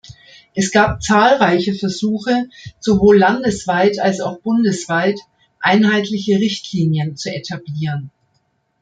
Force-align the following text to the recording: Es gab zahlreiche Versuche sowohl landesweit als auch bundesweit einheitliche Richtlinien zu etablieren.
Es 0.55 0.71
gab 0.71 1.03
zahlreiche 1.03 1.75
Versuche 1.75 2.49
sowohl 2.79 3.19
landesweit 3.19 3.99
als 3.99 4.19
auch 4.19 4.39
bundesweit 4.39 5.19
einheitliche 5.59 6.37
Richtlinien 6.39 7.15
zu 7.17 7.29
etablieren. 7.29 8.09